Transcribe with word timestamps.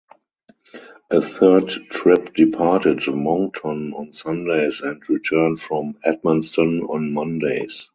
A 1.11 1.21
third 1.21 1.69
trip 1.91 2.33
departed 2.33 3.03
Moncton 3.05 3.93
on 3.93 4.13
Sundays 4.13 4.81
and 4.81 5.07
returned 5.07 5.59
from 5.61 5.93
Edmundston 6.03 6.89
on 6.89 7.13
Mondays. 7.13 7.87